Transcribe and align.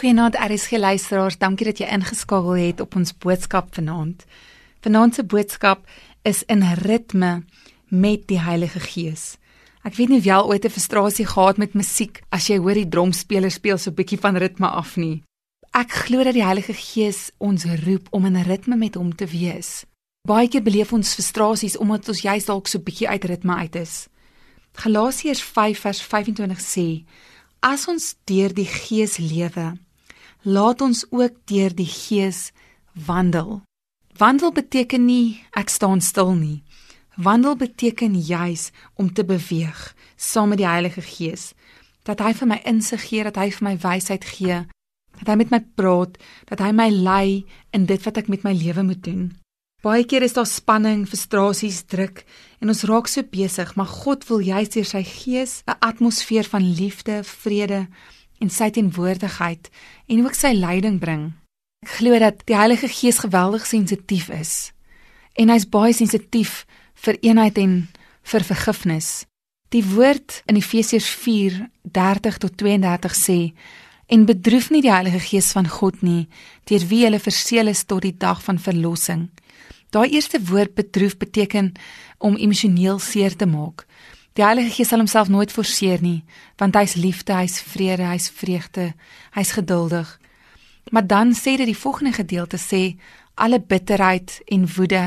Goeienaand 0.00 0.36
RSG 0.40 0.78
luisteraars, 0.80 1.36
dankie 1.36 1.66
dat 1.68 1.80
jy 1.82 1.86
ingeskakel 1.92 2.54
het 2.56 2.78
op 2.80 2.94
ons 2.96 3.10
boodskap 3.20 3.66
vanaand. 3.76 4.22
Vanaand 4.80 5.18
se 5.18 5.24
boodskap 5.28 5.82
is 6.24 6.38
in 6.48 6.62
ritme 6.78 7.42
met 7.92 8.22
die 8.30 8.38
Heilige 8.40 8.80
Gees. 8.80 9.34
Ek 9.84 9.98
weet 9.98 10.08
nie 10.08 10.20
of 10.22 10.24
jy 10.24 10.38
al 10.38 10.48
ooit 10.48 10.64
'n 10.64 10.72
frustrasie 10.72 11.26
gehad 11.26 11.60
met 11.60 11.76
musiek 11.76 12.22
as 12.32 12.48
jy 12.48 12.56
hoor 12.56 12.80
die 12.80 12.88
drumspeler 12.88 13.50
speel 13.50 13.76
so 13.76 13.90
'n 13.90 13.94
bietjie 13.94 14.18
van 14.18 14.36
ritme 14.36 14.68
af 14.68 14.96
nie. 14.96 15.22
Ek 15.74 15.92
glo 15.92 16.24
dat 16.24 16.34
die 16.34 16.48
Heilige 16.48 16.72
Gees 16.72 17.30
ons 17.38 17.64
roep 17.64 18.08
om 18.10 18.24
in 18.24 18.42
ritme 18.42 18.76
met 18.76 18.94
hom 18.94 19.14
te 19.14 19.26
wees. 19.26 19.84
Baie 20.26 20.48
keer 20.48 20.62
beleef 20.62 20.92
ons 20.92 21.14
frustrasies 21.14 21.76
omdat 21.76 22.08
ons 22.08 22.22
juist 22.22 22.46
dalk 22.46 22.68
so 22.68 22.78
bietjie 22.78 23.08
uit 23.08 23.24
ritme 23.24 23.54
uit 23.54 23.76
is. 23.76 24.08
Galasiërs 24.72 25.42
5 25.42 25.78
vers 25.78 26.02
25 26.02 26.58
sê: 26.60 27.04
As 27.60 27.86
ons 27.88 28.16
deur 28.24 28.54
die 28.54 28.64
Gees 28.64 29.18
lewe, 29.18 29.76
laat 30.42 30.80
ons 30.80 31.04
ook 31.10 31.36
deur 31.44 31.74
die 31.74 31.88
Gees 31.88 32.52
wandel. 32.92 33.60
Wandel 34.16 34.52
beteken 34.52 35.04
nie 35.04 35.40
ek 35.56 35.68
staan 35.68 36.00
stil 36.00 36.34
nie. 36.34 36.62
Wandel 37.16 37.56
beteken 37.56 38.16
juis 38.16 38.70
om 38.94 39.12
te 39.12 39.24
beweeg 39.24 39.94
saam 40.16 40.48
met 40.48 40.60
die 40.60 40.68
Heilige 40.68 41.00
Gees. 41.04 41.52
Dat 42.04 42.20
hy 42.24 42.32
vir 42.36 42.48
my 42.48 42.60
insig 42.64 43.02
gee, 43.08 43.24
dat 43.24 43.36
hy 43.36 43.50
vir 43.52 43.64
my 43.64 43.76
wysheid 43.80 44.24
gee, 44.24 44.62
dat 45.20 45.28
hy 45.28 45.36
met 45.36 45.52
my 45.52 45.60
praat, 45.76 46.16
dat 46.48 46.60
hy 46.64 46.72
my 46.72 46.88
lei 46.88 47.44
in 47.76 47.84
dit 47.86 48.00
wat 48.04 48.16
ek 48.16 48.28
met 48.32 48.44
my 48.44 48.54
lewe 48.56 48.84
moet 48.86 49.02
doen. 49.04 49.28
Baie 49.80 50.04
keer 50.04 50.24
is 50.24 50.36
daar 50.36 50.48
spanning, 50.48 51.06
frustrasies, 51.08 51.86
druk 51.88 52.24
en 52.60 52.68
ons 52.68 52.82
raak 52.88 53.08
so 53.08 53.24
besig, 53.24 53.72
maar 53.76 53.88
God 53.88 54.26
wil 54.28 54.42
juis 54.44 54.72
deur 54.72 54.84
sy 54.84 55.00
Gees 55.04 55.62
'n 55.64 55.76
atmosfeer 55.80 56.44
van 56.44 56.64
liefde, 56.64 57.24
vrede 57.24 57.88
en 58.40 58.50
sy 58.50 58.70
teenwoordigheid 58.74 59.70
en 60.08 60.24
ook 60.24 60.34
sy 60.34 60.52
leiding 60.56 60.98
bring. 61.00 61.30
Ek 61.84 61.96
glo 62.00 62.18
dat 62.20 62.42
die 62.48 62.56
Heilige 62.56 62.88
Gees 62.88 63.20
geweldig 63.22 63.66
sensitief 63.68 64.28
is 64.34 64.72
en 65.38 65.52
hy's 65.52 65.68
baie 65.68 65.94
sensitief 65.96 66.64
vir 67.04 67.16
eenheid 67.24 67.58
en 67.60 67.74
vir 68.32 68.44
vergifnis. 68.44 69.10
Die 69.70 69.84
woord 69.86 70.42
in 70.50 70.58
Efesiërs 70.58 71.06
4:30 71.06 72.38
tot 72.42 72.56
32 72.58 73.14
sê: 73.14 73.52
"En 74.08 74.26
bedroef 74.26 74.70
nie 74.70 74.82
die 74.82 74.92
Heilige 74.92 75.20
Gees 75.20 75.52
van 75.52 75.68
God 75.68 76.02
nie, 76.02 76.28
deur 76.64 76.86
wie 76.88 77.06
jy 77.06 77.18
verseël 77.18 77.68
is 77.68 77.84
tot 77.84 78.02
die 78.02 78.16
dag 78.16 78.42
van 78.42 78.58
verlossing." 78.58 79.30
Daai 79.90 80.10
eerste 80.10 80.38
woord 80.42 80.74
bedroef 80.74 81.16
beteken 81.16 81.72
om 82.18 82.36
emosioneel 82.36 82.98
seer 82.98 83.36
te 83.36 83.46
maak. 83.46 83.86
Die 84.38 84.44
Heilige 84.44 84.70
Gees 84.70 84.88
sal 84.88 85.02
homself 85.02 85.28
nooit 85.28 85.52
forceer 85.52 86.02
nie, 86.02 86.22
want 86.56 86.76
hy's 86.78 86.94
liefde, 86.94 87.34
hy's 87.34 87.58
vrede, 87.60 88.06
hy's 88.06 88.28
vreugde, 88.30 88.92
hy's 89.34 89.54
geduldig. 89.56 90.12
Maar 90.90 91.06
dan 91.06 91.34
sê 91.34 91.56
dit 91.58 91.66
die 91.66 91.76
volgende 91.76 92.12
gedeelte 92.14 92.58
sê 92.58 92.96
alle 93.34 93.60
bitterheid 93.60 94.40
en 94.46 94.68
woede 94.76 95.04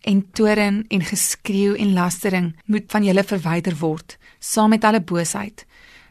en 0.00 0.20
toorn 0.32 0.84
en 0.88 1.04
geskreeu 1.04 1.74
en 1.76 1.92
lastering 1.92 2.52
moet 2.64 2.84
van 2.92 3.04
julle 3.04 3.24
verwyder 3.24 3.76
word 3.80 4.18
saam 4.38 4.70
met 4.70 4.84
alle 4.84 5.00
boosheid. 5.00 5.64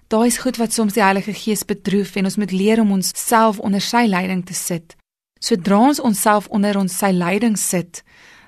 Daai 0.08 0.28
is 0.28 0.38
goed 0.38 0.58
wat 0.58 0.74
soms 0.74 0.96
die 0.96 1.04
Heilige 1.04 1.34
Gees 1.34 1.66
bedroef 1.66 2.16
en 2.16 2.28
ons 2.28 2.38
moet 2.40 2.52
leer 2.52 2.80
om 2.82 2.92
ons 2.92 3.12
self 3.16 3.60
onder 3.60 3.84
sy 3.84 4.06
leiding 4.08 4.46
te 4.46 4.54
sit. 4.56 4.96
Sodra 5.40 5.80
ons 5.90 6.00
onsself 6.00 6.48
onder 6.48 6.78
ons 6.80 6.98
sy 6.98 7.12
leiding 7.12 7.58
sit 7.60 8.04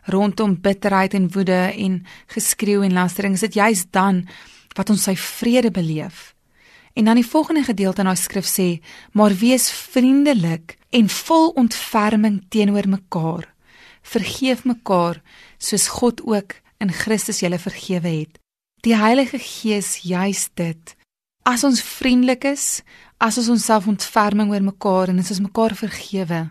rondom 0.09 0.57
bitterheid 0.61 1.13
en 1.13 1.29
woede 1.31 1.73
en 1.75 2.01
geskreeu 2.33 2.83
en 2.83 2.93
lastering, 2.93 3.33
is 3.33 3.45
dit 3.47 3.53
juis 3.53 3.85
dan 3.91 4.25
wat 4.77 4.89
ons 4.89 5.03
sy 5.03 5.15
vrede 5.15 5.71
beleef. 5.71 6.33
En 6.93 7.05
dan 7.05 7.15
die 7.15 7.27
volgende 7.27 7.63
gedeelte 7.63 8.01
in 8.01 8.09
daai 8.09 8.17
skrif 8.17 8.45
sê: 8.45 8.81
"Maar 9.13 9.33
wees 9.33 9.71
vriendelik 9.71 10.77
en 10.89 11.09
vol 11.09 11.49
ontferming 11.49 12.43
teenoor 12.49 12.87
mekaar." 12.87 13.47
vergeef 14.01 14.63
mekaar 14.65 15.21
soos 15.57 15.87
God 15.99 16.21
ook 16.25 16.55
in 16.79 16.91
Christus 16.93 17.41
julle 17.43 17.59
vergewe 17.59 18.07
het. 18.21 18.39
Die 18.85 18.95
Heilige 18.95 19.39
Gees 19.39 19.99
juis 20.07 20.47
dit. 20.55 20.95
As 21.43 21.63
ons 21.67 21.81
vriendelik 21.83 22.45
is, 22.47 22.81
as 23.19 23.37
ons 23.41 23.49
onsself 23.57 23.87
ontferming 23.87 24.51
oor 24.53 24.63
mekaar 24.63 25.11
en 25.11 25.19
as 25.19 25.31
ons 25.33 25.43
mekaar 25.43 25.75
vergewe, 25.75 26.45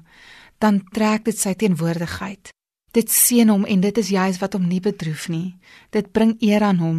dan 0.61 0.83
trek 0.93 1.25
dit 1.29 1.39
sy 1.39 1.55
teenwoordigheid. 1.57 2.53
Dit 2.97 3.13
seën 3.13 3.49
hom 3.49 3.65
en 3.65 3.81
dit 3.81 3.99
is 3.99 4.09
juis 4.09 4.41
wat 4.41 4.57
hom 4.57 4.67
nie 4.69 4.81
bedroef 4.81 5.29
nie. 5.29 5.59
Dit 5.91 6.13
bring 6.13 6.37
eer 6.41 6.63
aan 6.63 6.83
hom. 6.83 6.99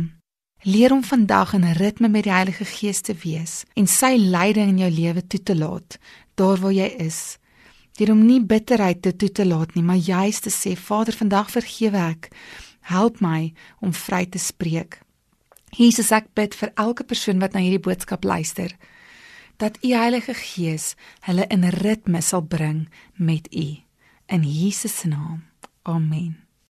Leer 0.63 0.91
om 0.91 1.03
vandag 1.03 1.53
in 1.55 1.65
ritme 1.73 2.09
met 2.09 2.27
die 2.27 2.35
Heilige 2.35 2.65
Gees 2.65 3.01
te 3.01 3.15
wees 3.23 3.63
en 3.79 3.87
sy 3.87 4.17
leiding 4.19 4.73
in 4.73 4.81
jou 4.83 4.89
lewe 4.91 5.23
toe 5.27 5.39
te 5.43 5.55
laat, 5.55 5.95
daar 6.35 6.59
waar 6.59 6.75
jy 6.75 6.89
is 6.99 7.39
deur 7.99 8.13
om 8.13 8.21
nie 8.23 8.39
bitterheid 8.39 9.01
te 9.03 9.11
toe 9.11 9.29
te 9.31 9.45
laat 9.45 9.75
nie, 9.75 9.83
maar 9.83 9.99
juist 9.99 10.45
te 10.47 10.53
sê 10.53 10.75
Vader, 10.79 11.15
vandag 11.15 11.51
vergewe 11.51 11.99
ek. 11.99 12.29
Help 12.87 13.19
my 13.23 13.51
om 13.83 13.91
vry 13.93 14.23
te 14.31 14.39
spreek. 14.39 15.01
Jesus, 15.75 16.13
ek 16.15 16.31
bid 16.37 16.55
vir 16.57 16.71
elke 16.79 17.03
persoon 17.03 17.43
wat 17.43 17.53
na 17.53 17.61
hierdie 17.61 17.83
boodskap 17.83 18.23
luister, 18.23 18.71
dat 19.59 19.77
U 19.83 19.91
Heilige 19.91 20.33
Gees 20.33 20.93
hulle 21.27 21.45
in 21.51 21.67
ritme 21.75 22.23
sal 22.23 22.45
bring 22.47 22.87
met 23.19 23.51
U. 23.51 23.67
In 24.31 24.47
Jesus 24.47 24.95
se 25.03 25.11
naam. 25.11 25.48
Amen. 25.89 26.48